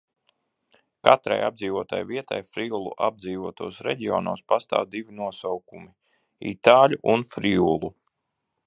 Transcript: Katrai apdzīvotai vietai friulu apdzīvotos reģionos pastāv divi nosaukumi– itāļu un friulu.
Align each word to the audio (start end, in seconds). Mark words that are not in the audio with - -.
Katrai 1.07 1.37
apdzīvotai 1.47 1.99
vietai 2.13 2.39
friulu 2.55 2.95
apdzīvotos 3.09 3.79
reģionos 3.89 4.43
pastāv 4.55 4.91
divi 4.97 5.19
nosaukumi– 5.23 5.91
itāļu 6.57 7.03
un 7.17 7.29
friulu. 7.39 7.97